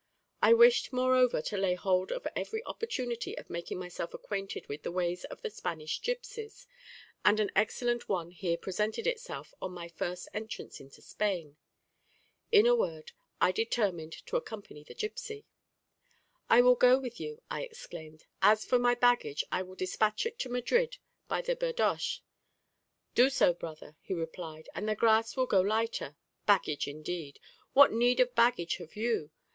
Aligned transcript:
I 0.41 0.53
wished 0.53 0.91
moreover 0.91 1.43
to 1.43 1.57
lay 1.57 1.75
hold 1.75 2.11
of 2.11 2.25
every 2.35 2.65
opportunity 2.65 3.37
of 3.37 3.51
making 3.51 3.77
myself 3.77 4.15
acquainted 4.15 4.67
with 4.67 4.81
the 4.81 4.91
ways 4.91 5.25
of 5.25 5.43
the 5.43 5.51
Spanish 5.51 6.01
gipsies, 6.01 6.65
and 7.23 7.39
an 7.39 7.51
excellent 7.55 8.09
one 8.09 8.31
here 8.31 8.57
presented 8.57 9.05
itself 9.05 9.53
on 9.61 9.73
my 9.73 9.87
first 9.89 10.27
entrance 10.33 10.79
into 10.79 11.03
Spain. 11.03 11.55
In 12.51 12.65
a 12.65 12.73
word, 12.73 13.11
I 13.39 13.51
determined 13.51 14.13
to 14.25 14.37
accompany 14.37 14.83
the 14.83 14.95
gipsy. 14.95 15.45
"I 16.49 16.61
will 16.61 16.73
go 16.73 16.97
with 16.97 17.19
you," 17.19 17.43
I 17.51 17.61
exclaimed; 17.61 18.25
"as 18.41 18.65
for 18.65 18.79
my 18.79 18.95
baggage, 18.95 19.43
I 19.51 19.61
will 19.61 19.75
dispatch 19.75 20.25
it 20.25 20.39
to 20.39 20.49
Madrid 20.49 20.97
by 21.27 21.43
the 21.43 21.55
birdoche." 21.55 22.21
"Do 23.13 23.29
so, 23.29 23.53
brother," 23.53 23.97
he 24.01 24.15
replied, 24.15 24.67
"and 24.73 24.89
the 24.89 24.95
gras 24.95 25.37
will 25.37 25.45
go 25.45 25.61
lighter. 25.61 26.15
Baggage, 26.47 26.87
indeed! 26.87 27.39
what 27.73 27.91
need 27.91 28.19
of 28.19 28.33
baggage 28.33 28.77
have 28.77 28.95
you? 28.95 29.29